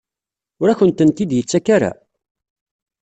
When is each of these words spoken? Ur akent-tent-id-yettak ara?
Ur 0.61 0.67
akent-tent-id-yettak 0.69 1.67
ara? 1.75 1.91